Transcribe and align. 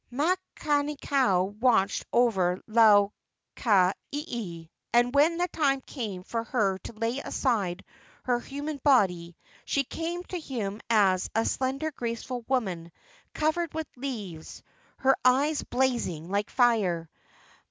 Makani 0.11 0.99
kau 0.99 1.43
watched 1.43 2.05
over 2.11 2.59
Lau 2.65 3.13
ka 3.55 3.93
ieie, 4.11 4.67
and 4.91 5.13
when 5.13 5.37
the 5.37 5.47
time 5.49 5.79
came 5.81 6.23
for 6.23 6.43
her 6.45 6.79
to 6.79 6.93
lay 6.93 7.19
aside 7.19 7.83
her 8.23 8.39
human 8.39 8.77
body 8.83 9.37
she 9.63 9.83
came 9.83 10.23
to 10.23 10.39
him 10.39 10.81
as 10.89 11.29
a 11.35 11.45
slender, 11.45 11.91
graceful 11.91 12.41
woman, 12.47 12.91
covered 13.35 13.75
with 13.75 13.85
leaves, 13.95 14.63
her 14.97 15.15
eyes 15.23 15.61
blazing 15.61 16.31
like 16.31 16.49
fire. 16.49 17.07